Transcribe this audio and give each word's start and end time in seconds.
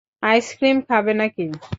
Ice cream 0.23 0.77
খাবে 0.87 1.13
নাকি? 1.19 1.45